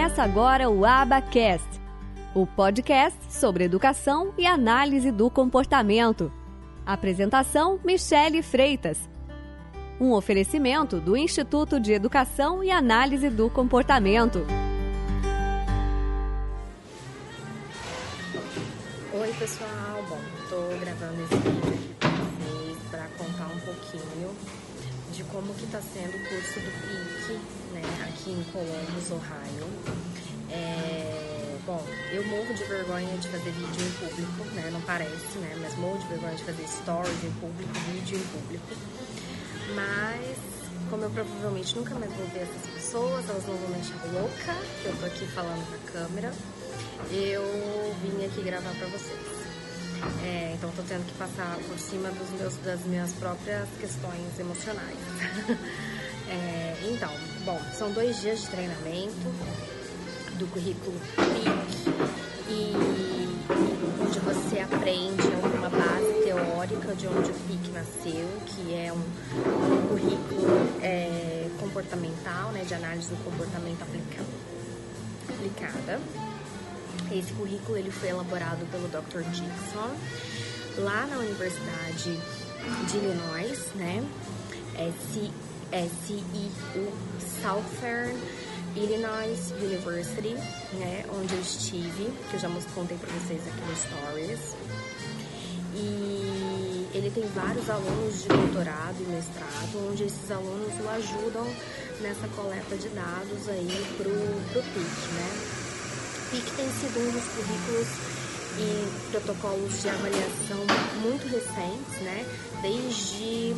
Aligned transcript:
Começa 0.00 0.22
agora 0.22 0.70
o 0.70 0.86
Abacast, 0.86 1.68
o 2.34 2.46
podcast 2.46 3.18
sobre 3.28 3.64
educação 3.64 4.32
e 4.38 4.46
análise 4.46 5.10
do 5.10 5.30
comportamento. 5.30 6.32
Apresentação: 6.86 7.78
Michele 7.84 8.42
Freitas. 8.42 8.98
Um 10.00 10.12
oferecimento 10.12 10.98
do 10.98 11.18
Instituto 11.18 11.78
de 11.78 11.92
Educação 11.92 12.64
e 12.64 12.70
Análise 12.70 13.28
do 13.28 13.50
Comportamento. 13.50 14.38
Oi, 19.12 19.34
pessoal. 19.38 20.02
Bom, 20.08 20.20
estou 20.42 20.78
gravando 20.80 21.22
esse 21.24 21.36
vídeo 21.36 21.74
aqui 21.74 21.94
para 22.00 22.08
vocês 22.08 22.78
para 22.90 23.06
contar 23.18 23.54
um 23.54 23.60
pouquinho 23.60 24.34
de 25.12 25.24
como 25.24 25.52
que 25.54 25.64
está 25.64 25.80
sendo 25.80 26.16
o 26.16 26.28
curso 26.28 26.60
do 26.60 26.70
PIC, 26.82 27.32
né, 27.72 27.82
aqui 28.08 28.30
em 28.30 28.44
Columbus, 28.52 29.10
Ohio. 29.10 29.66
É, 30.50 31.56
bom, 31.66 31.84
eu 32.12 32.24
morro 32.26 32.54
de 32.54 32.64
vergonha 32.64 33.16
de 33.18 33.28
fazer 33.28 33.50
vídeo 33.50 33.86
em 33.86 34.08
público, 34.08 34.44
né, 34.54 34.70
não 34.72 34.80
parece, 34.82 35.38
né, 35.38 35.56
mas 35.60 35.76
morro 35.76 35.98
de 35.98 36.06
vergonha 36.08 36.34
de 36.34 36.44
fazer 36.44 36.66
stories 36.66 37.24
em 37.24 37.32
público, 37.40 37.72
vídeo 37.92 38.18
em 38.18 38.22
público. 38.38 38.66
Mas, 39.74 40.36
como 40.88 41.04
eu 41.04 41.10
provavelmente 41.10 41.76
nunca 41.76 41.94
mais 41.94 42.12
vou 42.12 42.26
ver 42.28 42.40
essas 42.40 42.70
pessoas, 42.72 43.28
elas 43.28 43.46
não 43.46 43.56
vão 43.56 43.68
me 43.70 43.80
achar 43.80 44.04
louca, 44.12 44.54
que 44.82 44.86
eu 44.86 44.96
tô 44.96 45.06
aqui 45.06 45.26
falando 45.28 45.66
pra 45.68 45.92
câmera, 45.92 46.32
eu 47.10 47.94
vim 48.02 48.24
aqui 48.24 48.42
gravar 48.42 48.74
pra 48.74 48.86
vocês. 48.88 49.49
É, 50.24 50.52
então 50.54 50.70
tô 50.70 50.82
tendo 50.82 51.04
que 51.06 51.14
passar 51.14 51.56
por 51.68 51.78
cima 51.78 52.10
dos 52.10 52.30
meus, 52.38 52.56
das 52.56 52.80
minhas 52.86 53.12
próprias 53.12 53.68
questões 53.78 54.38
emocionais. 54.38 54.96
é, 56.28 56.76
então, 56.90 57.10
bom, 57.44 57.60
são 57.76 57.92
dois 57.92 58.20
dias 58.20 58.42
de 58.42 58.48
treinamento 58.48 59.34
do 60.38 60.46
currículo 60.48 60.98
PIC 61.16 61.90
e 62.48 62.72
onde 64.00 64.18
você 64.20 64.60
aprende 64.60 65.28
uma 65.56 65.68
base 65.68 66.24
teórica 66.24 66.94
de 66.94 67.06
onde 67.06 67.30
o 67.30 67.34
PIC 67.34 67.70
nasceu, 67.72 68.28
que 68.46 68.74
é 68.74 68.92
um, 68.92 69.88
currículo 69.88 70.48
é, 70.82 71.48
comportamental, 71.60 72.50
né, 72.52 72.64
de 72.64 72.74
análise 72.74 73.08
do 73.10 73.24
comportamento 73.24 73.82
aplica, 73.82 74.22
aplicada 75.28 76.00
esse 77.18 77.32
currículo 77.32 77.76
ele 77.76 77.90
foi 77.90 78.10
elaborado 78.10 78.64
pelo 78.70 78.88
Dr. 78.88 79.22
Dixon 79.30 79.90
lá 80.78 81.06
na 81.06 81.18
Universidade 81.18 82.18
de 82.88 82.96
Illinois, 82.96 83.58
né? 83.74 84.04
É, 84.76 84.92
C, 85.12 85.30
é 85.72 85.88
CEU 86.06 86.92
Southern 87.42 88.16
Illinois 88.76 89.52
University, 89.60 90.34
né? 90.74 91.04
Onde 91.12 91.34
eu 91.34 91.40
estive, 91.40 92.12
que 92.30 92.34
eu 92.34 92.40
já 92.40 92.48
contei 92.74 92.96
para 92.96 93.08
vocês 93.18 93.40
aqui 93.46 93.60
no 93.60 93.76
Stories. 93.76 94.56
E 95.74 96.86
ele 96.94 97.10
tem 97.10 97.24
vários 97.34 97.68
alunos 97.68 98.22
de 98.22 98.28
doutorado 98.28 98.96
e 99.00 99.04
mestrado, 99.04 99.90
onde 99.90 100.04
esses 100.04 100.30
alunos 100.30 100.72
o 100.80 100.88
ajudam 100.88 101.46
nessa 102.00 102.28
coleta 102.28 102.76
de 102.76 102.88
dados 102.88 103.48
aí 103.48 103.86
pro, 103.96 104.10
pro 104.52 104.62
PIC, 104.62 105.12
né? 105.14 105.59
PIC 106.30 106.44
tem 106.56 106.70
sido 106.70 107.00
um 107.00 107.10
dos 107.10 107.24
currículos 107.24 107.88
e 108.56 109.10
protocolos 109.10 109.82
de 109.82 109.88
avaliação 109.88 110.64
muito 111.02 111.26
recentes, 111.26 112.00
né? 112.02 112.24
Desde 112.62 113.54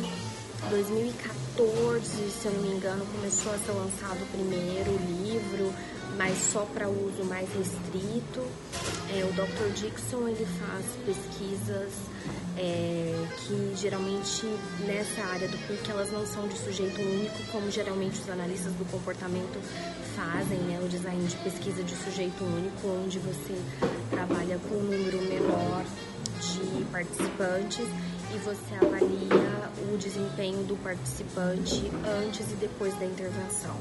2014, 0.71 1.42
se 1.55 2.47
eu 2.47 2.51
não 2.51 2.61
me 2.63 2.75
engano, 2.75 3.05
começou 3.05 3.53
a 3.53 3.57
ser 3.59 3.73
lançado 3.73 4.23
o 4.23 4.25
primeiro 4.27 4.91
livro, 5.23 5.71
mas 6.17 6.35
só 6.51 6.61
para 6.73 6.89
uso 6.89 7.23
mais 7.25 7.47
restrito. 7.53 8.41
É, 9.15 9.23
o 9.23 9.31
Dr. 9.33 9.71
Dixon 9.75 10.27
ele 10.27 10.45
faz 10.45 10.85
pesquisas 11.05 11.93
é, 12.57 13.27
que 13.37 13.73
geralmente 13.75 14.47
nessa 14.87 15.21
área 15.31 15.47
do 15.47 15.57
PIC 15.67 15.91
elas 15.91 16.11
não 16.11 16.25
são 16.25 16.47
de 16.47 16.57
sujeito 16.57 16.99
único, 16.99 17.37
como 17.51 17.69
geralmente 17.69 18.19
os 18.19 18.29
analistas 18.29 18.73
do 18.73 18.85
comportamento 18.89 19.61
fazem, 20.15 20.57
né? 20.59 20.79
O 20.83 20.87
design 20.87 21.23
de 21.23 21.35
pesquisa 21.37 21.83
de 21.83 21.95
sujeito 21.95 22.43
único, 22.43 22.87
onde 22.87 23.19
você 23.19 23.55
trabalha 24.09 24.59
com 24.67 24.75
um 24.75 24.83
número 24.83 25.21
menor 25.21 25.83
de 26.41 26.83
participantes 26.85 27.85
e 28.33 28.37
você 28.39 28.75
avalia 28.75 29.71
o 29.93 29.97
desempenho 29.97 30.63
do 30.63 30.75
participante 30.83 31.91
antes 32.25 32.51
e 32.51 32.55
depois 32.55 32.93
da 32.97 33.05
intervenção. 33.05 33.75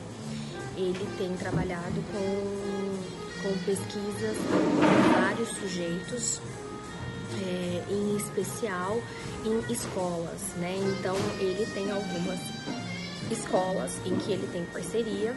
Ele 0.76 1.06
tem 1.16 1.34
trabalhado 1.36 2.02
com, 2.12 3.42
com 3.42 3.58
pesquisas 3.64 4.36
com 4.36 5.20
vários 5.20 5.48
sujeitos, 5.48 6.40
é, 7.42 7.84
em 7.90 8.16
especial 8.16 9.00
em 9.44 9.72
escolas, 9.72 10.40
né? 10.58 10.76
Então 10.98 11.16
ele 11.40 11.66
tem 11.72 11.90
algumas 11.90 12.38
escolas 13.30 13.92
em 14.04 14.16
que 14.16 14.32
ele 14.32 14.46
tem 14.52 14.64
parceria 14.66 15.34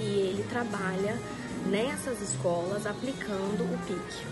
e 0.00 0.04
ele 0.04 0.44
trabalha 0.48 1.18
nessas 1.66 2.20
escolas 2.22 2.86
aplicando 2.86 3.62
o 3.62 3.78
PIC, 3.86 4.26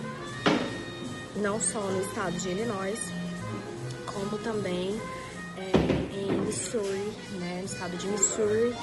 não 1.37 1.61
só 1.61 1.81
no 1.81 2.01
estado 2.01 2.37
de 2.39 2.49
Illinois, 2.49 2.99
como 4.15 4.39
também 4.39 4.99
é, 5.57 6.17
em 6.17 6.41
Missouri, 6.41 7.13
né, 7.33 7.59
no 7.61 7.67
estado 7.67 7.97
de 7.97 8.07
Missouri, 8.09 8.75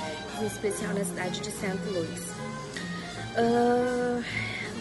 em 0.42 0.46
especial 0.46 0.94
na 0.94 1.04
cidade 1.04 1.40
de 1.40 1.52
St. 1.52 1.78
Louis. 1.92 2.20
Uh, 3.38 4.24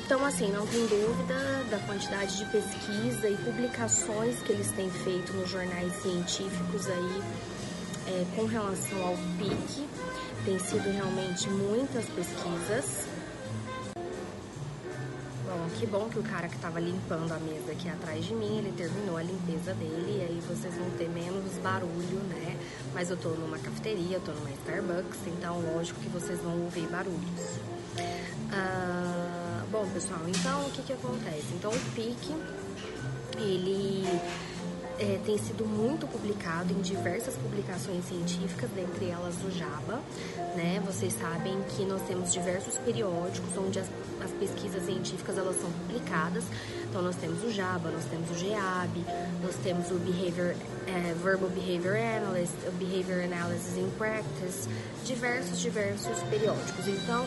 então, 0.04 0.24
assim, 0.24 0.50
não 0.50 0.66
tem 0.66 0.84
dúvida 0.88 1.64
da 1.70 1.78
quantidade 1.86 2.36
de 2.36 2.44
pesquisa 2.46 3.28
e 3.28 3.36
publicações 3.44 4.42
que 4.42 4.50
eles 4.50 4.68
têm 4.72 4.90
feito 4.90 5.32
nos 5.34 5.48
jornais 5.48 5.92
científicos 6.02 6.88
aí 6.88 7.22
é, 8.08 8.26
com 8.34 8.44
relação 8.44 9.06
ao 9.06 9.16
PIC. 9.38 9.86
Tem 10.44 10.58
sido 10.58 10.90
realmente 10.90 11.48
muitas 11.48 12.04
pesquisas. 12.06 13.06
Que 15.78 15.86
bom 15.86 16.08
que 16.10 16.18
o 16.18 16.22
cara 16.22 16.48
que 16.48 16.56
estava 16.56 16.78
limpando 16.78 17.32
a 17.32 17.38
mesa 17.38 17.72
aqui 17.72 17.88
atrás 17.88 18.24
de 18.24 18.34
mim, 18.34 18.58
ele 18.58 18.72
terminou 18.76 19.16
a 19.16 19.22
limpeza 19.22 19.72
dele 19.74 20.18
e 20.18 20.22
aí 20.22 20.42
vocês 20.46 20.74
vão 20.74 20.90
ter 20.90 21.08
menos 21.08 21.54
barulho, 21.62 22.20
né? 22.28 22.58
Mas 22.94 23.10
eu 23.10 23.16
tô 23.16 23.30
numa 23.30 23.58
cafeteria, 23.58 24.16
eu 24.16 24.20
tô 24.20 24.32
numa 24.32 24.50
Starbucks, 24.50 25.20
então 25.26 25.60
lógico 25.74 25.98
que 26.00 26.08
vocês 26.10 26.38
vão 26.40 26.64
ouvir 26.64 26.86
barulhos. 26.88 27.58
Ah, 28.52 29.64
bom, 29.70 29.88
pessoal, 29.94 30.20
então 30.28 30.66
o 30.66 30.70
que 30.70 30.82
que 30.82 30.92
acontece? 30.92 31.46
Então 31.54 31.70
o 31.70 31.80
PIC, 31.94 32.34
ele 33.38 34.06
é, 35.00 35.18
tem 35.24 35.38
sido 35.38 35.64
muito 35.64 36.06
publicado 36.06 36.72
em 36.72 36.80
diversas 36.82 37.34
publicações 37.34 38.04
científicas, 38.04 38.68
dentre 38.70 39.08
elas 39.08 39.34
o 39.42 39.50
JABA. 39.50 40.00
Né? 40.54 40.80
Vocês 40.84 41.14
sabem 41.14 41.56
que 41.70 41.84
nós 41.86 42.02
temos 42.02 42.32
diversos 42.32 42.76
periódicos 42.78 43.56
onde 43.56 43.78
as, 43.78 43.86
as 44.22 44.30
pesquisas 44.32 44.84
científicas 44.84 45.38
elas 45.38 45.58
são 45.58 45.70
publicadas. 45.70 46.44
Então 46.88 47.00
nós 47.00 47.16
temos 47.16 47.42
o 47.42 47.50
JABA, 47.50 47.90
nós 47.90 48.04
temos 48.04 48.30
o 48.30 48.34
GEAB, 48.34 49.04
nós 49.42 49.54
temos 49.62 49.90
o 49.90 49.94
Behavior, 49.94 50.54
é, 50.86 51.14
Verbal 51.14 51.48
Behavior 51.48 51.96
Analyst, 51.96 52.54
o 52.66 52.72
Behavior 52.72 53.24
Analysis 53.24 53.78
in 53.78 53.88
Practice, 53.96 54.68
diversos, 55.04 55.60
diversos 55.60 56.18
periódicos. 56.28 56.88
Então 56.88 57.26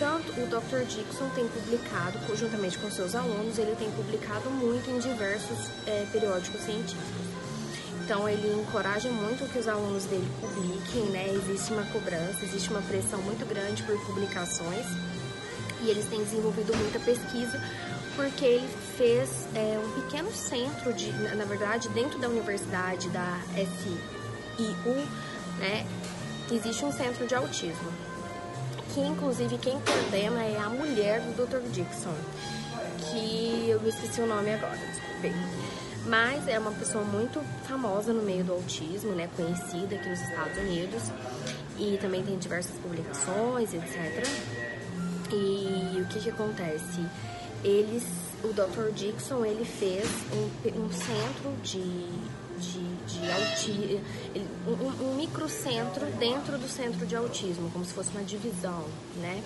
tanto 0.00 0.32
o 0.32 0.46
Dr. 0.46 0.86
Dixon 0.86 1.28
tem 1.34 1.46
publicado, 1.46 2.18
juntamente 2.34 2.78
com 2.78 2.90
seus 2.90 3.14
alunos, 3.14 3.58
ele 3.58 3.76
tem 3.76 3.90
publicado 3.90 4.48
muito 4.48 4.90
em 4.90 4.98
diversos 4.98 5.68
é, 5.86 6.06
periódicos 6.10 6.62
científicos. 6.62 7.04
Então 8.02 8.26
ele 8.26 8.60
encoraja 8.62 9.10
muito 9.10 9.46
que 9.52 9.58
os 9.58 9.68
alunos 9.68 10.04
dele 10.04 10.26
publiquem, 10.40 11.04
né? 11.10 11.28
Existe 11.34 11.72
uma 11.74 11.84
cobrança, 11.84 12.42
existe 12.42 12.70
uma 12.70 12.80
pressão 12.80 13.20
muito 13.20 13.46
grande 13.46 13.82
por 13.82 13.94
publicações 14.06 14.86
e 15.82 15.90
eles 15.90 16.06
têm 16.06 16.24
desenvolvido 16.24 16.74
muita 16.76 16.98
pesquisa 16.98 17.60
porque 18.16 18.44
ele 18.44 18.68
fez 18.96 19.46
é, 19.54 19.78
um 19.78 20.00
pequeno 20.00 20.32
centro 20.32 20.94
de, 20.94 21.12
na 21.12 21.44
verdade, 21.44 21.90
dentro 21.90 22.18
da 22.18 22.28
universidade 22.28 23.08
da 23.10 23.38
SIU, 23.54 25.06
né? 25.58 25.86
Existe 26.50 26.84
um 26.86 26.90
centro 26.90 27.26
de 27.26 27.34
autismo 27.34 28.09
que 28.94 29.00
inclusive 29.00 29.58
quem 29.58 29.78
coordena 29.80 30.42
é 30.42 30.58
a 30.58 30.68
mulher 30.68 31.20
do 31.20 31.46
Dr. 31.46 31.68
Dixon, 31.70 32.14
que 33.10 33.68
eu 33.68 33.86
esqueci 33.88 34.20
o 34.20 34.26
nome 34.26 34.52
agora, 34.54 34.76
desculpe. 34.76 35.32
Mas 36.06 36.48
é 36.48 36.58
uma 36.58 36.72
pessoa 36.72 37.04
muito 37.04 37.40
famosa 37.68 38.12
no 38.12 38.22
meio 38.22 38.42
do 38.42 38.52
autismo, 38.52 39.12
né, 39.12 39.28
conhecida 39.36 39.94
aqui 39.94 40.08
nos 40.08 40.20
Estados 40.20 40.56
Unidos 40.58 41.02
e 41.78 41.98
também 41.98 42.22
tem 42.22 42.38
diversas 42.38 42.76
publicações, 42.78 43.72
etc. 43.74 44.26
E 45.32 46.00
o 46.00 46.06
que 46.06 46.20
que 46.20 46.30
acontece? 46.30 47.04
Eles, 47.62 48.04
o 48.42 48.48
Dr. 48.48 48.92
Dixon, 48.94 49.44
ele 49.44 49.64
fez 49.64 50.06
um, 50.32 50.84
um 50.84 50.90
centro 50.90 51.52
de 51.62 52.08
de, 52.60 52.96
de 53.06 53.30
autismo, 53.30 54.00
um, 54.66 55.10
um 55.10 55.14
microcentro 55.16 56.06
dentro 56.18 56.58
do 56.58 56.68
centro 56.68 57.06
de 57.06 57.16
autismo, 57.16 57.70
como 57.70 57.84
se 57.84 57.92
fosse 57.92 58.10
uma 58.10 58.22
divisão, 58.22 58.84
né? 59.16 59.42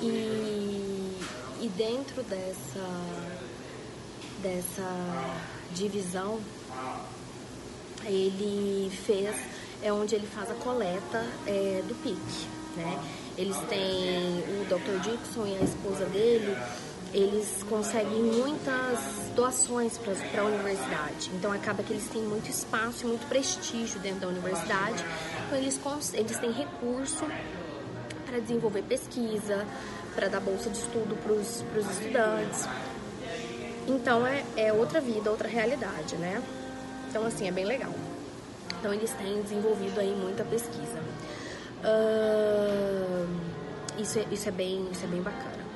E 0.00 1.68
dentro 1.76 2.22
dessa, 2.22 2.88
dessa 4.42 5.34
divisão, 5.74 6.40
ele 8.04 8.90
fez, 9.04 9.36
é 9.82 9.92
onde 9.92 10.14
ele 10.14 10.26
faz 10.26 10.50
a 10.50 10.54
coleta 10.54 11.26
é, 11.46 11.82
do 11.86 11.94
PIC, 12.02 12.48
né? 12.76 12.98
Eles 13.36 13.56
têm 13.68 14.42
o 14.60 14.64
Dr. 14.64 15.00
Dixon 15.00 15.46
e 15.46 15.56
a 15.56 15.62
esposa 15.62 16.06
dele, 16.06 16.56
eles 17.12 17.64
conseguem 17.68 18.22
muitas 18.22 18.98
doações 19.34 19.98
para 19.98 20.42
a 20.42 20.44
universidade. 20.44 21.30
Então 21.34 21.52
acaba 21.52 21.82
que 21.82 21.92
eles 21.92 22.08
têm 22.08 22.22
muito 22.22 22.50
espaço 22.50 23.06
muito 23.06 23.26
prestígio 23.28 23.98
dentro 24.00 24.20
da 24.20 24.28
universidade. 24.28 25.04
Então 25.46 25.58
eles, 25.58 25.80
eles 26.14 26.38
têm 26.38 26.52
recurso 26.52 27.24
para 28.26 28.38
desenvolver 28.40 28.82
pesquisa, 28.82 29.66
para 30.14 30.28
dar 30.28 30.40
bolsa 30.40 30.68
de 30.68 30.78
estudo 30.78 31.16
para 31.22 31.32
os 31.32 31.90
estudantes. 31.90 32.68
Então 33.86 34.26
é, 34.26 34.44
é 34.56 34.72
outra 34.72 35.00
vida, 35.00 35.30
outra 35.30 35.48
realidade, 35.48 36.16
né? 36.16 36.42
Então 37.08 37.24
assim, 37.24 37.48
é 37.48 37.50
bem 37.50 37.64
legal. 37.64 37.92
Então 38.78 38.92
eles 38.92 39.12
têm 39.12 39.40
desenvolvido 39.42 39.98
aí 39.98 40.14
muita 40.14 40.44
pesquisa. 40.44 40.98
Uh, 41.82 43.28
isso, 43.98 44.18
é, 44.18 44.26
isso, 44.30 44.48
é 44.48 44.52
bem, 44.52 44.88
isso 44.92 45.04
é 45.04 45.08
bem 45.08 45.22
bacana. 45.22 45.67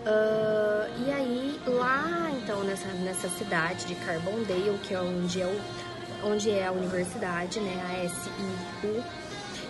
Uh, 0.00 1.06
e 1.06 1.12
aí, 1.12 1.60
lá 1.66 2.30
então, 2.42 2.64
nessa, 2.64 2.88
nessa 2.88 3.28
cidade 3.28 3.84
de 3.86 3.94
Carbondale, 3.96 4.78
que 4.82 4.94
é 4.94 5.00
onde 5.00 5.42
é, 5.42 5.46
o, 5.46 6.26
onde 6.26 6.50
é 6.50 6.66
a 6.66 6.72
universidade, 6.72 7.60
né, 7.60 7.82
a 7.82 8.08
SIU, 8.08 9.04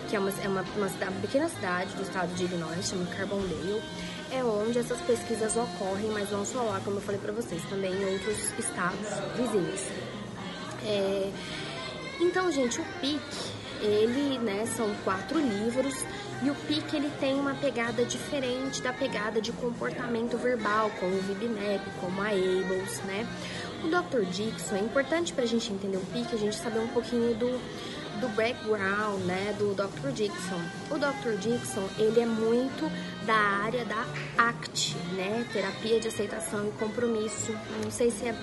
que 0.09 0.15
é 0.15 0.19
uma, 0.19 0.29
é 0.41 0.47
uma, 0.47 0.61
uma, 0.77 0.89
cidade, 0.89 1.11
uma 1.11 1.21
pequena 1.21 1.49
cidade 1.49 1.93
do 1.95 2.01
estado 2.01 2.33
de 2.33 2.45
Illinois, 2.45 2.87
chama 2.87 3.05
Carbondale, 3.07 3.81
é 4.31 4.41
onde 4.41 4.79
essas 4.79 4.99
pesquisas 5.01 5.57
ocorrem, 5.57 6.09
mas 6.11 6.31
não 6.31 6.45
só 6.45 6.61
lá, 6.63 6.79
como 6.83 6.97
eu 6.97 7.01
falei 7.01 7.19
para 7.19 7.33
vocês, 7.33 7.61
também 7.69 7.91
em 7.91 8.13
outros 8.13 8.57
estados 8.57 9.07
vizinhos. 9.35 9.81
É, 10.85 11.29
então, 12.21 12.49
gente, 12.51 12.79
o 12.79 12.85
PIC, 13.01 13.19
ele, 13.81 14.39
né, 14.39 14.65
são 14.65 14.93
quatro 15.03 15.39
livros 15.39 16.05
e 16.43 16.49
o 16.49 16.55
PIC 16.55 16.95
ele 16.95 17.11
tem 17.19 17.35
uma 17.35 17.53
pegada 17.53 18.03
diferente 18.03 18.81
da 18.81 18.91
pegada 18.91 19.39
de 19.39 19.51
comportamento 19.51 20.37
verbal, 20.37 20.89
como 20.99 21.15
o 21.15 21.21
VibMap, 21.21 21.81
como 21.99 22.21
a 22.21 22.29
Ables, 22.29 23.01
né? 23.05 23.27
O 23.83 23.87
Dr. 23.87 24.25
Dixon, 24.25 24.75
é 24.75 24.79
importante 24.79 25.33
para 25.33 25.43
a 25.43 25.47
gente 25.47 25.71
entender 25.71 25.97
o 25.97 26.05
PIC, 26.07 26.33
a 26.33 26.37
gente 26.37 26.55
saber 26.55 26.79
um 26.79 26.87
pouquinho 26.87 27.35
do, 27.35 27.59
do 28.19 28.29
background, 28.35 29.21
né, 29.23 29.55
do 29.57 29.73
Dr. 29.73 30.11
Dixon. 30.11 30.61
O 30.89 30.97
Dr. 30.97 31.37
Dixon, 31.39 31.87
ele 31.97 32.19
é 32.19 32.25
muito 32.25 32.91
da 33.25 33.35
área 33.35 33.85
da 33.85 34.05
ACT, 34.37 34.95
né, 35.15 35.45
terapia 35.51 35.99
de 35.99 36.07
aceitação 36.07 36.67
e 36.67 36.71
compromisso. 36.71 37.55
Não 37.83 37.91
sei 37.91 38.09
se 38.09 38.25
é 38.25 38.35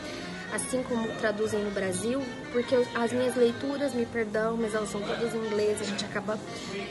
assim 0.52 0.82
como 0.82 1.08
traduzem 1.18 1.62
no 1.62 1.70
Brasil, 1.70 2.22
porque 2.52 2.74
as 2.94 3.12
minhas 3.12 3.36
leituras, 3.36 3.92
me 3.92 4.06
perdão, 4.06 4.56
mas 4.56 4.74
elas 4.74 4.90
são 4.90 5.00
todas 5.00 5.34
em 5.34 5.38
inglês, 5.38 5.80
a 5.80 5.84
gente 5.84 6.04
acaba 6.04 6.38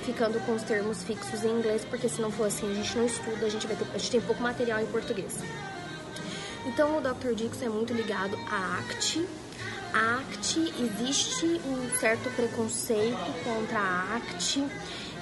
ficando 0.04 0.40
com 0.46 0.54
os 0.54 0.64
termos 0.64 1.04
fixos 1.04 1.44
em 1.44 1.50
inglês, 1.50 1.84
porque 1.86 2.08
se 2.08 2.22
não 2.22 2.32
for 2.32 2.48
assim, 2.48 2.70
a 2.70 2.74
gente 2.74 2.98
não 2.98 3.06
estuda, 3.06 3.46
a 3.46 3.50
gente 3.50 3.66
vai 3.68 3.76
ter, 3.76 3.86
a 3.94 3.98
gente 3.98 4.12
tem 4.12 4.22
pouco 4.22 4.42
material 4.42 4.80
em 4.80 4.86
português. 4.86 5.40
Então 6.66 6.98
o 6.98 7.02
Dr. 7.02 7.34
Dix 7.34 7.62
é 7.62 7.70
muito 7.70 7.94
ligado 7.94 8.38
à 8.50 8.80
ACT. 8.80 9.26
A 9.94 10.20
ACT 10.20 10.74
existe 10.80 11.46
um 11.66 11.90
certo 11.98 12.30
preconceito 12.36 13.44
contra 13.44 13.80
a 13.80 14.18
ACT. 14.18 14.66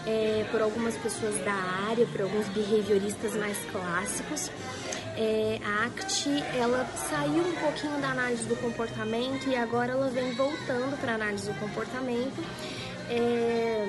É, 0.07 0.45
por 0.51 0.61
algumas 0.61 0.95
pessoas 0.97 1.35
da 1.43 1.53
área, 1.89 2.05
por 2.05 2.21
alguns 2.21 2.47
behavioristas 2.49 3.33
mais 3.35 3.57
clássicos 3.71 4.51
é, 5.17 5.59
a 5.63 5.85
ACT 5.85 6.29
ela 6.57 6.85
saiu 7.09 7.41
um 7.41 7.55
pouquinho 7.55 7.99
da 8.01 8.09
análise 8.09 8.43
do 8.45 8.55
comportamento 8.57 9.47
e 9.47 9.55
agora 9.55 9.93
ela 9.93 10.09
vem 10.09 10.33
voltando 10.33 10.99
para 10.99 11.13
a 11.13 11.15
análise 11.15 11.47
do 11.47 11.59
comportamento 11.59 12.43
é, 13.09 13.87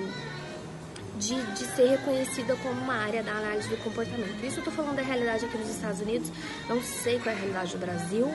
de, 1.19 1.35
de 1.53 1.65
ser 1.65 1.89
reconhecida 1.89 2.55
como 2.57 2.81
uma 2.81 2.95
área 2.95 3.23
da 3.23 3.33
análise 3.33 3.69
do 3.69 3.77
comportamento. 3.79 4.45
Isso 4.45 4.57
eu 4.57 4.61
estou 4.61 4.73
falando 4.73 4.97
da 4.97 5.03
realidade 5.03 5.45
aqui 5.45 5.59
nos 5.59 5.71
Estados 5.71 6.01
Unidos, 6.01 6.31
não 6.69 6.81
sei 6.83 7.19
qual 7.19 7.35
é 7.35 7.39
a 7.39 7.41
realidade 7.41 7.73
do 7.73 7.79
Brasil, 7.79 8.33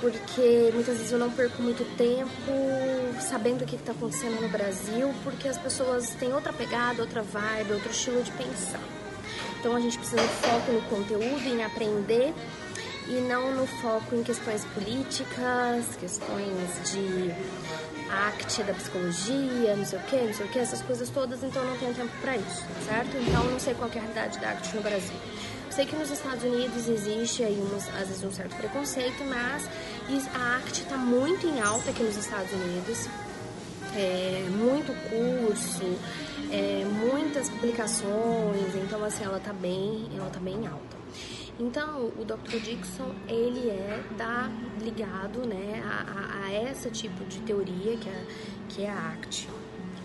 porque 0.00 0.70
muitas 0.74 0.96
vezes 0.96 1.12
eu 1.12 1.18
não 1.18 1.30
perco 1.30 1.62
muito 1.62 1.84
tempo 1.96 2.52
sabendo 3.20 3.62
o 3.62 3.66
que 3.66 3.76
está 3.76 3.92
acontecendo 3.92 4.40
no 4.40 4.48
Brasil, 4.48 5.12
porque 5.22 5.48
as 5.48 5.58
pessoas 5.58 6.10
têm 6.14 6.32
outra 6.32 6.52
pegada, 6.52 7.02
outra 7.02 7.22
vibe, 7.22 7.74
outro 7.74 7.90
estilo 7.90 8.22
de 8.22 8.32
pensar. 8.32 8.97
Então 9.58 9.74
a 9.74 9.80
gente 9.80 9.98
precisa 9.98 10.22
de 10.22 10.28
foco 10.28 10.72
no 10.72 10.82
conteúdo, 10.82 11.46
em 11.46 11.64
aprender 11.64 12.32
e 13.08 13.20
não 13.22 13.52
no 13.54 13.66
foco 13.66 14.14
em 14.14 14.22
questões 14.22 14.64
políticas, 14.66 15.96
questões 15.98 16.92
de 16.92 17.32
arte 18.10 18.62
da 18.62 18.74
psicologia, 18.74 19.76
não 19.76 19.84
sei 19.84 19.98
o 19.98 20.02
que, 20.02 20.16
não 20.16 20.32
sei 20.32 20.46
o 20.46 20.48
que, 20.48 20.58
essas 20.58 20.82
coisas 20.82 21.08
todas, 21.10 21.42
então 21.42 21.64
não 21.64 21.76
tenho 21.76 21.94
tempo 21.94 22.12
para 22.20 22.36
isso, 22.36 22.64
certo? 22.86 23.16
Então 23.16 23.44
não 23.44 23.58
sei 23.58 23.74
qual 23.74 23.90
é 23.90 23.98
a 23.98 24.00
realidade 24.00 24.38
da 24.38 24.48
arte 24.48 24.74
no 24.76 24.82
Brasil. 24.82 25.16
Sei 25.70 25.86
que 25.86 25.96
nos 25.96 26.10
Estados 26.10 26.42
Unidos 26.42 26.88
existe 26.88 27.42
aí 27.44 27.58
uns, 27.60 27.88
às 27.94 28.08
vezes 28.08 28.24
um 28.24 28.32
certo 28.32 28.56
preconceito, 28.56 29.22
mas 29.24 29.68
a 30.34 30.56
arte 30.56 30.82
está 30.82 30.96
muito 30.96 31.46
em 31.46 31.60
alta 31.60 31.90
aqui 31.90 32.02
nos 32.02 32.16
Estados 32.16 32.52
Unidos. 32.52 33.08
É, 34.00 34.48
muito 34.50 34.92
curso, 35.10 35.82
é, 36.52 36.84
muitas 36.84 37.50
publicações, 37.50 38.76
então 38.76 39.02
assim, 39.02 39.24
ela 39.24 39.40
tá 39.40 39.52
bem, 39.52 40.08
ela 40.16 40.30
tá 40.30 40.38
bem 40.38 40.68
alta. 40.68 40.96
Então, 41.58 42.12
o 42.16 42.24
Dr. 42.24 42.60
Dixon, 42.62 43.12
ele 43.26 43.68
é 43.68 44.00
da, 44.16 44.48
ligado 44.80 45.40
né, 45.44 45.82
a, 45.84 46.06
a, 46.12 46.46
a 46.46 46.70
esse 46.70 46.88
tipo 46.92 47.24
de 47.24 47.40
teoria 47.40 47.96
que 47.96 48.08
é, 48.08 48.24
que 48.68 48.84
é 48.84 48.90
a 48.90 49.14
ACT. 49.14 49.48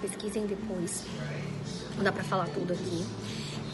Pesquisem 0.01 0.48
depois, 0.48 1.06
não 1.95 2.04
dá 2.04 2.12
pra 2.12 2.24
falar 2.24 2.48
tudo 2.48 2.74
aqui. 2.74 3.06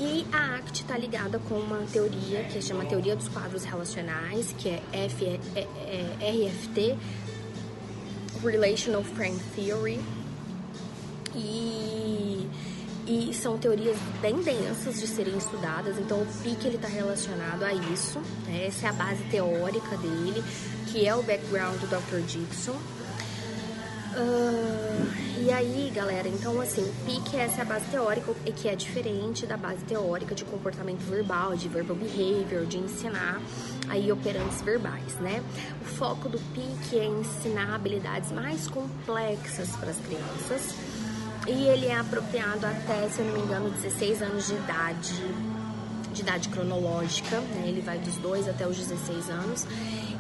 E 0.01 0.25
a 0.33 0.57
ACT 0.57 0.81
está 0.81 0.97
ligada 0.97 1.39
com 1.39 1.55
uma 1.55 1.79
teoria 1.91 2.43
que 2.43 2.61
chama 2.61 2.83
Teoria 2.83 3.15
dos 3.15 3.29
Quadros 3.29 3.63
Relacionais, 3.63 4.53
que 4.57 4.67
é, 4.67 4.81
F, 4.91 5.25
é, 5.25 5.39
é, 5.55 6.29
RFT, 6.29 6.97
Relational 8.43 9.03
Frame 9.03 9.39
Theory. 9.55 9.99
E 11.35 12.47
e 13.09 13.33
são 13.33 13.57
teorias 13.57 13.97
bem 14.21 14.35
densas 14.35 14.99
de 14.99 15.07
serem 15.07 15.35
estudadas, 15.35 15.97
então 15.97 16.21
o 16.21 16.25
PIC 16.43 16.67
ele 16.67 16.75
está 16.75 16.87
relacionado 16.87 17.63
a 17.63 17.73
isso, 17.73 18.19
né? 18.45 18.67
essa 18.67 18.85
é 18.85 18.89
a 18.91 18.93
base 18.93 19.23
teórica 19.31 19.97
dele, 19.97 20.43
que 20.91 21.07
é 21.07 21.15
o 21.15 21.23
background 21.23 21.75
do 21.79 21.87
Dr. 21.87 22.21
Dixon. 22.27 22.75
Uh, 24.19 25.39
e 25.41 25.49
aí, 25.49 25.89
galera, 25.95 26.27
então 26.27 26.59
assim, 26.59 26.81
o 26.81 26.93
PIC 27.05 27.37
essa 27.37 27.59
é 27.59 27.61
a 27.61 27.65
base 27.65 27.85
teórica, 27.85 28.35
e 28.45 28.51
que 28.51 28.67
é 28.67 28.75
diferente 28.75 29.45
da 29.45 29.55
base 29.55 29.81
teórica 29.85 30.35
de 30.35 30.43
comportamento 30.43 30.99
verbal, 31.09 31.55
de 31.55 31.69
verbal 31.69 31.95
behavior, 31.95 32.65
de 32.65 32.77
ensinar 32.77 33.41
aí 33.87 34.11
operantes 34.11 34.61
verbais, 34.61 35.15
né? 35.21 35.41
O 35.81 35.85
foco 35.85 36.27
do 36.27 36.37
PIC 36.53 36.99
é 36.99 37.05
ensinar 37.05 37.73
habilidades 37.73 38.31
mais 38.33 38.67
complexas 38.67 39.69
para 39.77 39.91
as 39.91 39.97
crianças 39.99 40.75
e 41.47 41.63
ele 41.67 41.87
é 41.87 41.97
apropriado 41.97 42.65
até, 42.65 43.07
se 43.07 43.19
eu 43.19 43.25
não 43.25 43.33
me 43.33 43.39
engano, 43.39 43.69
16 43.69 44.21
anos 44.21 44.47
de 44.47 44.53
idade, 44.53 45.13
de 46.13 46.21
idade 46.21 46.49
cronológica, 46.49 47.39
né? 47.39 47.63
Ele 47.67 47.81
vai 47.81 47.97
dos 47.99 48.17
2 48.17 48.49
até 48.49 48.67
os 48.67 48.75
16 48.75 49.29
anos. 49.29 49.65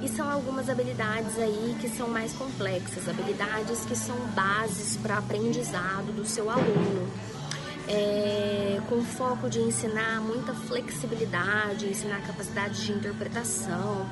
E 0.01 0.07
são 0.07 0.29
algumas 0.29 0.69
habilidades 0.69 1.37
aí 1.37 1.75
que 1.79 1.89
são 1.89 2.07
mais 2.07 2.31
complexas, 2.33 3.07
habilidades 3.07 3.83
que 3.85 3.95
são 3.95 4.15
bases 4.35 4.97
para 4.97 5.17
aprendizado 5.17 6.13
do 6.15 6.25
seu 6.25 6.49
aluno. 6.49 7.07
É, 7.87 8.79
com 8.87 9.03
foco 9.03 9.49
de 9.49 9.59
ensinar 9.59 10.21
muita 10.21 10.53
flexibilidade, 10.53 11.87
ensinar 11.87 12.21
capacidade 12.21 12.85
de 12.85 12.91
interpretação. 12.91 14.07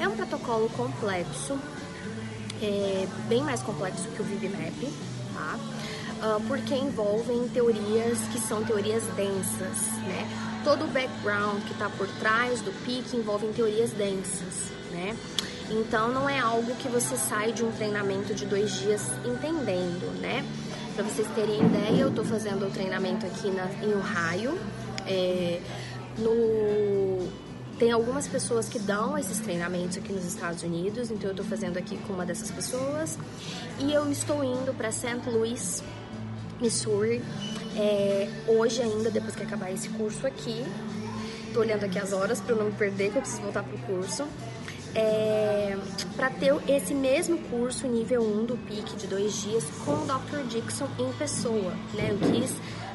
É 0.00 0.08
um 0.08 0.16
protocolo 0.16 0.68
complexo, 0.70 1.58
é, 2.62 3.06
bem 3.28 3.42
mais 3.42 3.62
complexo 3.62 4.08
que 4.08 4.22
o 4.22 4.24
VibMap, 4.24 4.92
tá? 5.34 5.58
uh, 6.22 6.40
porque 6.46 6.74
envolvem 6.74 7.48
teorias 7.48 8.18
que 8.32 8.38
são 8.38 8.64
teorias 8.64 9.04
densas, 9.16 9.92
né? 10.06 10.28
Todo 10.64 10.84
o 10.84 10.88
background 10.88 11.62
que 11.64 11.72
está 11.72 11.90
por 11.90 12.06
trás 12.20 12.60
do 12.60 12.72
PIC 12.84 13.16
envolve 13.16 13.48
teorias 13.48 13.90
densas, 13.90 14.70
né? 14.92 15.16
Então 15.70 16.12
não 16.12 16.28
é 16.28 16.38
algo 16.38 16.74
que 16.76 16.88
você 16.88 17.16
sai 17.16 17.52
de 17.52 17.64
um 17.64 17.72
treinamento 17.72 18.34
de 18.34 18.44
dois 18.44 18.72
dias 18.72 19.10
entendendo, 19.24 20.12
né? 20.20 20.44
Para 20.94 21.04
vocês 21.04 21.26
terem 21.34 21.64
ideia, 21.64 22.02
eu 22.02 22.08
estou 22.08 22.24
fazendo 22.24 22.66
o 22.66 22.70
treinamento 22.70 23.24
aqui 23.24 23.50
na, 23.50 23.64
em 23.82 23.94
Ohio. 23.94 24.58
É, 25.06 25.60
no, 26.18 27.26
tem 27.78 27.90
algumas 27.90 28.28
pessoas 28.28 28.68
que 28.68 28.78
dão 28.78 29.16
esses 29.16 29.38
treinamentos 29.38 29.96
aqui 29.96 30.12
nos 30.12 30.24
Estados 30.24 30.62
Unidos, 30.62 31.10
então 31.10 31.30
eu 31.30 31.32
estou 31.32 31.44
fazendo 31.44 31.78
aqui 31.78 31.96
com 32.06 32.12
uma 32.12 32.26
dessas 32.26 32.50
pessoas. 32.50 33.18
E 33.78 33.92
eu 33.92 34.10
estou 34.10 34.44
indo 34.44 34.72
para 34.74 34.92
St. 34.92 35.18
Louis, 35.26 35.82
Missouri, 36.60 37.22
é, 37.76 38.28
hoje 38.46 38.82
ainda, 38.82 39.10
depois 39.10 39.34
que 39.34 39.42
acabar 39.42 39.72
esse 39.72 39.88
curso 39.88 40.26
aqui. 40.26 40.64
tô 41.52 41.60
olhando 41.60 41.84
aqui 41.84 41.98
as 41.98 42.12
horas 42.12 42.40
para 42.40 42.52
eu 42.52 42.58
não 42.58 42.66
me 42.66 42.72
perder, 42.72 43.10
que 43.10 43.16
eu 43.16 43.22
preciso 43.22 43.42
voltar 43.42 43.62
pro 43.62 43.78
curso. 43.78 44.26
É, 44.94 45.76
para 46.16 46.28
ter 46.28 46.54
esse 46.68 46.94
mesmo 46.94 47.38
curso 47.38 47.86
nível 47.86 48.22
1 48.22 48.44
do 48.44 48.56
PIC 48.56 48.96
de 48.96 49.06
dois 49.06 49.40
dias 49.40 49.64
com 49.84 49.92
o 49.92 50.06
Dr. 50.06 50.46
Dixon 50.48 50.86
em 50.98 51.10
pessoa, 51.14 51.72
né? 51.94 52.10
Eu 52.10 52.18
quis 52.30 52.50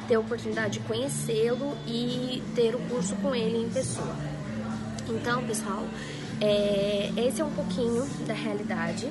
ter 0.06 0.14
a 0.14 0.20
oportunidade 0.20 0.78
de 0.78 0.86
conhecê-lo 0.86 1.76
e 1.86 2.42
ter 2.54 2.74
o 2.74 2.78
curso 2.88 3.16
com 3.16 3.34
ele 3.34 3.64
em 3.64 3.68
pessoa. 3.68 4.16
Então, 5.08 5.44
pessoal, 5.44 5.84
é, 6.40 7.10
esse 7.16 7.40
é 7.40 7.44
um 7.44 7.50
pouquinho 7.50 8.06
da 8.26 8.34
realidade. 8.34 9.10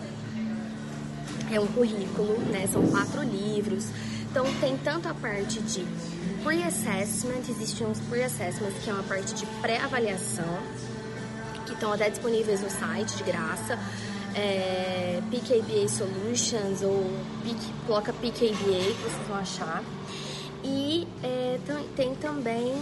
É 1.52 1.60
um 1.60 1.68
currículo, 1.68 2.40
né? 2.52 2.68
São 2.68 2.86
quatro 2.88 3.22
livros. 3.22 3.88
Então, 4.30 4.46
tem 4.60 4.78
tanto 4.78 5.08
a 5.08 5.14
parte 5.14 5.60
de 5.62 5.86
pre-assessment, 6.44 7.42
existem 7.50 7.88
uns 7.88 8.00
pre-assessments 8.02 8.84
que 8.84 8.90
é 8.90 8.94
uma 8.94 9.04
parte 9.04 9.34
de 9.34 9.46
pré-avaliação, 9.62 10.60
estão 11.78 11.94
até 11.94 12.10
disponíveis 12.10 12.62
no 12.62 12.70
site 12.70 13.18
de 13.18 13.24
graça. 13.24 13.80
É, 14.36 15.22
PKBA 15.32 15.88
Solutions 15.88 16.82
ou 16.84 17.10
PIC, 17.44 17.58
coloca 17.88 18.14
PKBA 18.14 18.94
que 18.94 19.02
vocês 19.02 19.28
vão 19.28 19.38
achar. 19.38 19.84
E 20.64 21.08
é, 21.24 21.60
tem 21.96 22.14
também 22.16 22.74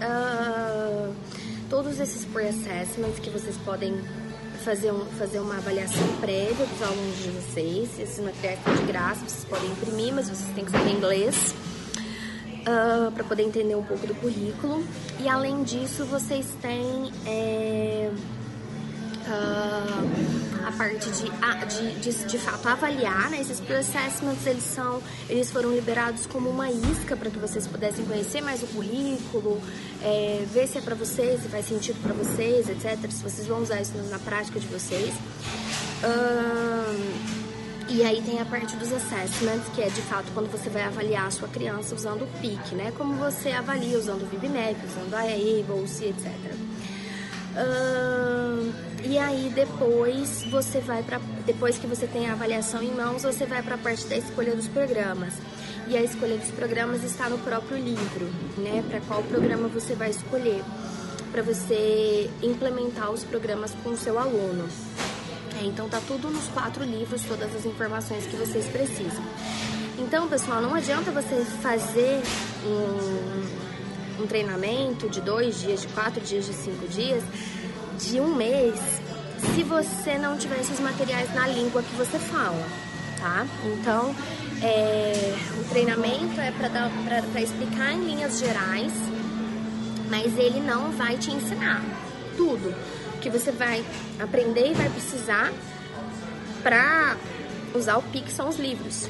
uh, 0.00 1.14
todos 1.68 2.00
esses 2.00 2.24
pre-assessments 2.24 3.18
que 3.20 3.30
vocês 3.30 3.56
podem 3.58 4.00
fazer, 4.64 4.92
um, 4.92 5.04
fazer 5.18 5.38
uma 5.40 5.56
avaliação 5.56 6.06
prévia 6.20 6.66
dos 6.66 6.82
alunos 6.82 7.18
de 7.18 7.30
vocês. 7.30 7.98
Esses 7.98 8.24
materiais 8.24 8.58
estão 8.58 8.74
de 8.74 8.82
graça, 8.84 9.20
vocês 9.20 9.44
podem 9.44 9.70
imprimir, 9.70 10.14
mas 10.14 10.28
vocês 10.28 10.54
têm 10.54 10.64
que 10.64 10.70
saber 10.70 10.90
inglês. 10.90 11.54
Uh, 12.60 13.08
ah, 13.08 13.12
para 13.14 13.24
poder 13.24 13.42
entender 13.42 13.74
um 13.74 13.82
pouco 13.82 14.06
do 14.06 14.14
currículo. 14.14 14.84
E 15.18 15.28
além 15.28 15.62
disso, 15.62 16.04
vocês 16.04 16.46
têm 16.60 17.10
é, 17.26 18.10
uh, 19.26 20.66
a 20.66 20.72
parte 20.72 21.10
de, 21.10 21.22
de, 21.22 22.00
de, 22.00 22.24
de, 22.24 22.38
fato 22.38 22.68
avaliar, 22.68 23.30
né? 23.30 23.40
Esses 23.40 23.60
pre-assessments, 23.60 24.46
eles 24.46 24.64
são, 24.64 25.02
eles 25.28 25.50
foram 25.50 25.70
liberados 25.72 26.26
como 26.26 26.48
uma 26.50 26.70
isca 26.70 27.16
para 27.16 27.30
que 27.30 27.38
vocês 27.38 27.66
pudessem 27.66 28.04
conhecer 28.04 28.40
mais 28.40 28.62
o 28.62 28.66
currículo, 28.66 29.60
é, 30.02 30.44
ver 30.52 30.66
se 30.66 30.78
é 30.78 30.80
para 30.80 30.94
vocês, 30.94 31.42
se 31.42 31.48
faz 31.48 31.66
sentido 31.66 32.00
para 32.02 32.12
vocês, 32.12 32.68
etc. 32.68 33.10
Se 33.10 33.22
vocês 33.22 33.46
vão 33.46 33.62
usar 33.62 33.80
isso 33.80 33.92
na 34.10 34.18
prática 34.18 34.58
de 34.58 34.66
vocês. 34.66 35.14
Uh, 36.02 37.49
e 37.90 38.04
aí 38.04 38.22
tem 38.22 38.40
a 38.40 38.44
parte 38.44 38.76
dos 38.76 38.92
assessments, 38.92 39.68
que 39.74 39.82
é 39.82 39.88
de 39.88 40.00
fato 40.02 40.30
quando 40.32 40.48
você 40.48 40.70
vai 40.70 40.84
avaliar 40.84 41.26
a 41.26 41.30
sua 41.30 41.48
criança 41.48 41.92
usando 41.92 42.22
o 42.22 42.40
PIC, 42.40 42.76
né? 42.76 42.92
Como 42.96 43.14
você 43.14 43.50
avalia 43.50 43.98
usando 43.98 44.22
o 44.22 44.26
VibMap, 44.26 44.76
usando 44.86 45.12
a 45.12 45.22
Able, 45.22 45.82
etc. 45.82 46.30
Uh, 47.50 48.72
e 49.02 49.18
aí 49.18 49.50
depois 49.52 50.44
você 50.52 50.78
vai 50.80 51.02
para 51.02 51.20
depois 51.44 51.78
que 51.78 51.86
você 51.88 52.06
tem 52.06 52.30
a 52.30 52.32
avaliação 52.32 52.80
em 52.80 52.94
mãos, 52.94 53.24
você 53.24 53.44
vai 53.44 53.60
para 53.60 53.74
a 53.74 53.78
parte 53.78 54.06
da 54.06 54.16
escolha 54.16 54.54
dos 54.54 54.68
programas. 54.68 55.34
E 55.88 55.96
a 55.96 56.02
escolha 56.02 56.36
dos 56.36 56.50
programas 56.52 57.02
está 57.02 57.28
no 57.28 57.38
próprio 57.38 57.76
livro, 57.76 58.26
né? 58.56 58.84
Para 58.88 59.00
qual 59.00 59.20
programa 59.24 59.66
você 59.66 59.96
vai 59.96 60.10
escolher 60.10 60.62
para 61.32 61.42
você 61.42 62.30
implementar 62.40 63.10
os 63.10 63.24
programas 63.24 63.72
com 63.82 63.90
o 63.90 63.96
seu 63.96 64.16
aluno. 64.16 64.68
É, 65.60 65.64
então 65.64 65.88
tá 65.88 66.00
tudo 66.06 66.30
nos 66.30 66.48
quatro 66.48 66.82
livros, 66.82 67.22
todas 67.22 67.54
as 67.54 67.66
informações 67.66 68.24
que 68.24 68.36
vocês 68.36 68.66
precisam. 68.66 69.22
Então, 69.98 70.26
pessoal, 70.26 70.62
não 70.62 70.74
adianta 70.74 71.10
você 71.10 71.44
fazer 71.60 72.22
um, 72.64 74.22
um 74.22 74.26
treinamento 74.26 75.08
de 75.10 75.20
dois 75.20 75.60
dias, 75.60 75.82
de 75.82 75.88
quatro 75.88 76.20
dias, 76.22 76.46
de 76.46 76.54
cinco 76.54 76.88
dias, 76.88 77.22
de 77.98 78.18
um 78.20 78.34
mês, 78.34 78.80
se 79.54 79.62
você 79.62 80.16
não 80.16 80.38
tiver 80.38 80.60
esses 80.60 80.80
materiais 80.80 81.32
na 81.34 81.46
língua 81.46 81.82
que 81.82 81.94
você 81.94 82.18
fala, 82.18 82.66
tá? 83.18 83.46
Então, 83.64 84.14
é, 84.62 85.34
o 85.60 85.64
treinamento 85.68 86.40
é 86.40 86.50
para 86.52 87.40
explicar 87.42 87.92
em 87.92 88.04
linhas 88.04 88.38
gerais, 88.38 88.92
mas 90.08 90.38
ele 90.38 90.60
não 90.60 90.90
vai 90.92 91.18
te 91.18 91.30
ensinar 91.30 91.82
tudo 92.36 92.74
que 93.20 93.30
você 93.30 93.52
vai 93.52 93.84
aprender 94.18 94.70
e 94.70 94.74
vai 94.74 94.88
precisar 94.88 95.52
para 96.62 97.16
usar 97.74 97.96
o 97.98 98.02
Pix 98.02 98.32
são 98.32 98.48
os 98.48 98.58
livros. 98.58 99.08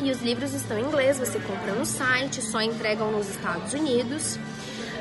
E 0.00 0.10
os 0.10 0.20
livros 0.20 0.52
estão 0.54 0.78
em 0.78 0.82
inglês, 0.82 1.18
você 1.18 1.38
compra 1.38 1.72
no 1.72 1.86
site, 1.86 2.42
só 2.42 2.60
entregam 2.60 3.10
nos 3.12 3.28
Estados 3.28 3.72
Unidos. 3.72 4.36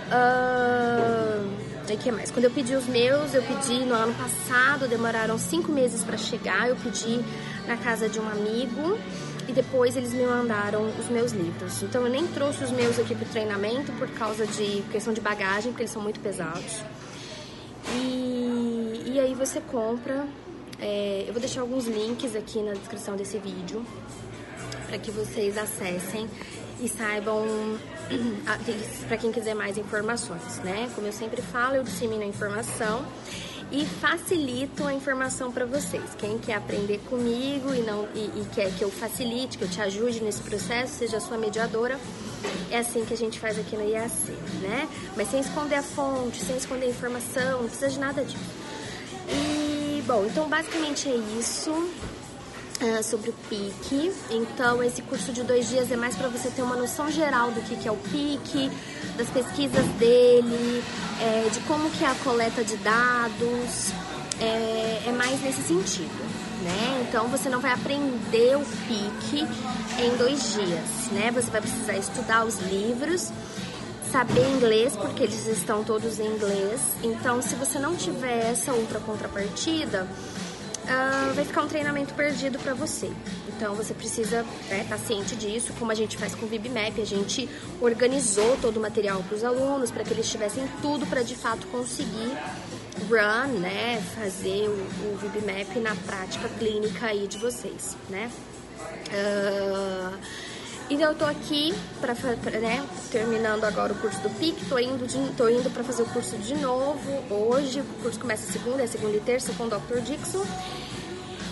Uh, 0.07 1.51
e 1.89 1.97
que 1.97 2.11
mais? 2.11 2.31
Quando 2.31 2.45
eu 2.45 2.51
pedi 2.51 2.75
os 2.75 2.85
meus, 2.85 3.33
eu 3.33 3.43
pedi 3.43 3.85
no 3.85 3.93
ano 3.93 4.13
passado, 4.13 4.87
demoraram 4.87 5.37
cinco 5.37 5.71
meses 5.71 6.03
para 6.03 6.17
chegar. 6.17 6.69
Eu 6.69 6.75
pedi 6.75 7.19
na 7.67 7.77
casa 7.77 8.07
de 8.07 8.19
um 8.19 8.27
amigo 8.27 8.97
e 9.47 9.51
depois 9.51 9.97
eles 9.97 10.13
me 10.13 10.25
mandaram 10.25 10.89
os 10.99 11.09
meus 11.09 11.31
livros. 11.31 11.83
Então 11.83 12.03
eu 12.03 12.09
nem 12.09 12.25
trouxe 12.27 12.63
os 12.63 12.71
meus 12.71 12.97
aqui 12.99 13.13
para 13.15 13.25
o 13.25 13.29
treinamento 13.29 13.91
por 13.93 14.09
causa 14.11 14.45
de 14.47 14.83
questão 14.91 15.13
de 15.13 15.21
bagagem, 15.21 15.71
porque 15.71 15.83
eles 15.83 15.91
são 15.91 16.01
muito 16.01 16.19
pesados. 16.19 16.81
E, 19.13 19.19
aí 19.19 19.35
você 19.35 19.61
compra. 19.61 20.25
É, 20.79 21.25
eu 21.27 21.33
vou 21.33 21.39
deixar 21.39 21.61
alguns 21.61 21.85
links 21.85 22.35
aqui 22.35 22.59
na 22.63 22.73
descrição 22.73 23.15
desse 23.15 23.37
vídeo 23.37 23.85
para 24.87 24.97
que 24.97 25.11
vocês 25.11 25.55
acessem 25.55 26.27
e 26.81 26.89
saibam 26.89 27.45
para 29.07 29.17
quem 29.17 29.31
quiser 29.31 29.53
mais 29.53 29.77
informações, 29.77 30.57
né? 30.63 30.89
Como 30.95 31.05
eu 31.05 31.13
sempre 31.13 31.43
falo, 31.43 31.75
eu 31.75 31.83
dissemino 31.83 32.23
a 32.23 32.25
informação 32.25 33.05
e 33.71 33.85
facilito 33.85 34.83
a 34.83 34.91
informação 34.91 35.51
para 35.51 35.67
vocês. 35.67 36.15
Quem 36.17 36.39
quer 36.39 36.55
aprender 36.55 36.99
comigo 37.07 37.71
e 37.71 37.81
não 37.81 38.07
e, 38.15 38.41
e, 38.41 38.47
quer 38.55 38.71
que 38.71 38.83
eu 38.83 38.89
facilite, 38.89 39.59
que 39.59 39.63
eu 39.63 39.69
te 39.69 39.79
ajude 39.79 40.23
nesse 40.23 40.41
processo, 40.41 40.95
seja 40.95 41.19
sua 41.19 41.37
mediadora, 41.37 41.99
é 42.71 42.79
assim 42.79 43.05
que 43.05 43.13
a 43.13 43.17
gente 43.17 43.39
faz 43.39 43.59
aqui 43.59 43.77
no 43.77 43.87
IAC, 43.87 44.31
né? 44.63 44.89
Mas 45.15 45.29
sem 45.29 45.39
esconder 45.39 45.75
a 45.75 45.83
fonte, 45.83 46.43
sem 46.43 46.57
esconder 46.57 46.87
a 46.87 46.89
informação, 46.89 47.61
não 47.61 47.69
precisa 47.69 47.89
de 47.89 47.99
nada 47.99 48.25
disso. 48.25 48.62
Bom, 50.05 50.25
então 50.25 50.47
basicamente 50.47 51.09
é 51.09 51.15
isso. 51.39 51.71
Uh, 51.71 53.03
sobre 53.03 53.29
o 53.29 53.33
PIC. 53.47 54.11
Então, 54.29 54.83
esse 54.83 55.01
curso 55.03 55.31
de 55.31 55.43
dois 55.43 55.69
dias 55.69 55.89
é 55.91 55.95
mais 55.95 56.15
para 56.15 56.27
você 56.27 56.49
ter 56.49 56.63
uma 56.63 56.75
noção 56.75 57.09
geral 57.09 57.51
do 57.51 57.61
que, 57.61 57.77
que 57.77 57.87
é 57.87 57.91
o 57.91 57.95
PIC, 57.95 58.69
das 59.15 59.29
pesquisas 59.29 59.85
dele, 59.99 60.83
é, 61.21 61.49
de 61.49 61.59
como 61.61 61.89
que 61.91 62.03
é 62.03 62.07
a 62.07 62.15
coleta 62.15 62.63
de 62.63 62.75
dados, 62.77 63.93
é, 64.41 65.03
é 65.07 65.11
mais 65.11 65.41
nesse 65.41 65.61
sentido 65.61 66.33
né? 66.63 67.05
Então 67.07 67.27
você 67.27 67.49
não 67.49 67.59
vai 67.59 67.73
aprender 67.73 68.55
o 68.55 68.63
PIC 68.87 69.45
em 69.99 70.17
dois 70.17 70.53
dias, 70.53 71.11
né? 71.11 71.29
Você 71.31 71.51
vai 71.51 71.61
precisar 71.61 71.95
estudar 71.95 72.45
os 72.45 72.57
livros, 72.59 73.31
saber 74.13 74.47
inglês, 74.47 74.95
porque 74.95 75.23
eles 75.23 75.47
estão 75.47 75.83
todos 75.83 76.19
em 76.19 76.27
inglês. 76.27 76.79
Então, 77.01 77.41
se 77.41 77.55
você 77.55 77.79
não 77.79 77.95
tiver 77.95 78.51
essa 78.51 78.71
outra 78.71 78.99
contrapartida, 78.99 80.03
uh, 80.03 81.33
vai 81.33 81.43
ficar 81.43 81.63
um 81.63 81.67
treinamento 81.67 82.13
perdido 82.13 82.59
para 82.59 82.75
você. 82.75 83.11
Então, 83.47 83.73
você 83.73 83.91
precisa 83.91 84.45
estar 84.61 84.75
né, 84.75 84.85
tá 84.87 84.99
ciente 84.99 85.35
disso, 85.35 85.73
como 85.79 85.91
a 85.91 85.95
gente 85.95 86.15
faz 86.15 86.35
com 86.35 86.45
o 86.45 86.47
VibMap, 86.47 87.01
a 87.01 87.05
gente 87.05 87.49
organizou 87.81 88.55
todo 88.61 88.77
o 88.77 88.79
material 88.79 89.23
para 89.23 89.35
os 89.35 89.43
alunos, 89.43 89.89
para 89.89 90.03
que 90.03 90.13
eles 90.13 90.29
tivessem 90.29 90.63
tudo 90.79 91.07
para 91.07 91.23
de 91.23 91.33
fato 91.35 91.65
conseguir 91.67 92.37
run, 93.09 93.61
né, 93.61 93.99
fazer 94.15 94.69
o, 94.69 95.11
o 95.11 95.17
VibMap 95.17 95.75
na 95.79 95.95
prática 95.95 96.47
clínica 96.59 97.07
aí 97.07 97.25
de 97.25 97.39
vocês, 97.39 97.97
né. 98.11 98.29
Uh, 99.09 100.52
então 100.89 101.09
eu 101.11 101.15
tô 101.15 101.25
aqui 101.25 101.73
para 101.99 102.13
né, 102.59 102.85
terminando 103.11 103.63
agora 103.63 103.93
o 103.93 103.95
curso 103.95 104.19
do 104.21 104.29
PIC, 104.29 104.65
tô 104.65 104.77
indo 104.77 105.07
de, 105.07 105.17
tô 105.35 105.47
indo 105.47 105.69
para 105.69 105.83
fazer 105.83 106.03
o 106.03 106.05
curso 106.07 106.37
de 106.37 106.55
novo 106.55 107.23
hoje. 107.29 107.79
O 107.79 108.01
curso 108.01 108.19
começa 108.19 108.51
segunda, 108.51 108.83
é 108.83 108.87
segunda 108.87 109.15
e 109.15 109.21
terça 109.21 109.53
com 109.53 109.63
o 109.63 109.69
Dr. 109.69 110.01
Dixon. 110.01 110.45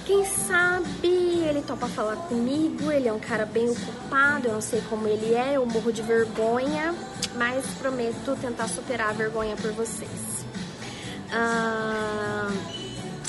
Quem 0.05 0.25
sabe 0.25 1.07
ele 1.07 1.61
topa 1.61 1.87
falar 1.87 2.17
comigo, 2.17 2.91
ele 2.91 3.07
é 3.07 3.13
um 3.13 3.19
cara 3.19 3.45
bem 3.45 3.69
ocupado, 3.69 4.47
eu 4.47 4.53
não 4.53 4.61
sei 4.61 4.81
como 4.89 5.07
ele 5.07 5.33
é, 5.33 5.55
eu 5.55 5.65
morro 5.65 5.91
de 5.91 6.01
vergonha, 6.01 6.93
mas 7.35 7.65
prometo 7.79 8.35
tentar 8.41 8.67
superar 8.67 9.09
a 9.09 9.13
vergonha 9.13 9.55
por 9.55 9.71
vocês. 9.71 10.45
Ah, 11.31 12.49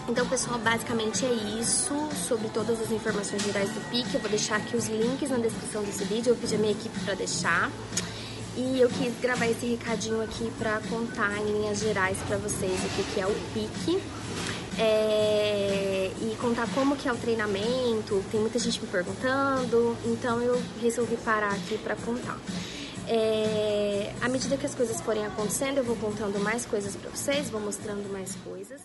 então, 0.09 0.27
pessoal, 0.29 0.59
basicamente 0.59 1.25
é 1.25 1.33
isso 1.33 1.95
sobre 2.27 2.49
todas 2.49 2.81
as 2.81 2.91
informações 2.91 3.43
gerais 3.43 3.71
do 3.71 3.81
PIC. 3.91 4.15
Eu 4.15 4.21
vou 4.21 4.31
deixar 4.31 4.57
aqui 4.57 4.77
os 4.77 4.87
links 4.87 5.31
na 5.31 5.39
descrição 5.39 5.83
desse 5.83 6.05
vídeo, 6.05 6.31
eu 6.31 6.37
pedi 6.37 6.55
a 6.55 6.59
minha 6.59 6.73
equipe 6.73 6.99
para 7.01 7.15
deixar. 7.15 7.71
E 8.57 8.81
eu 8.81 8.89
quis 8.91 9.19
gravar 9.21 9.47
esse 9.47 9.65
recadinho 9.67 10.23
aqui 10.23 10.51
para 10.59 10.81
contar 10.91 11.39
em 11.39 11.53
linhas 11.53 11.81
gerais 11.81 12.19
para 12.29 12.37
vocês 12.37 12.79
o 12.85 13.13
que, 13.15 13.21
é 13.21 13.27
o 13.27 13.35
PIC. 13.55 14.03
É, 14.79 16.11
e 16.21 16.37
contar 16.37 16.67
como 16.75 16.97
que 16.97 17.09
é 17.09 17.13
o 17.13 17.17
treinamento, 17.17 18.25
tem 18.31 18.41
muita 18.41 18.59
gente 18.59 18.81
me 18.81 18.87
perguntando, 18.87 19.97
então 20.05 20.41
eu 20.41 20.61
resolvi 20.81 21.17
parar 21.19 21.53
aqui 21.53 21.77
para 21.79 21.95
contar. 21.95 22.39
É, 23.07 24.13
À 24.23 24.29
medida 24.29 24.57
que 24.57 24.65
as 24.65 24.75
coisas 24.75 25.01
forem 25.01 25.27
acontecendo, 25.27 25.79
eu 25.79 25.85
vou 25.85 25.97
contando 25.97 26.39
mais 26.39 26.65
coisas 26.65 26.97
para 26.97 27.11
vocês, 27.11 27.51
vou 27.51 27.61
mostrando 27.61 28.11
mais 28.13 28.35
coisas. 28.37 28.81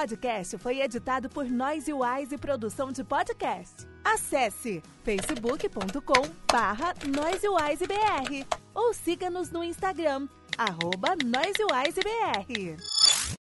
Podcast 0.00 0.56
foi 0.56 0.80
editado 0.80 1.28
por 1.28 1.44
Noise 1.44 1.92
Wise 1.92 2.38
Produção 2.38 2.90
de 2.90 3.04
Podcast. 3.04 3.86
Acesse 4.02 4.82
facebook.com 5.04 6.22
barra 6.50 6.94
NoiseWiseBR 7.06 8.46
ou 8.74 8.94
siga-nos 8.94 9.50
no 9.50 9.62
Instagram, 9.62 10.26
arroba. 10.56 11.14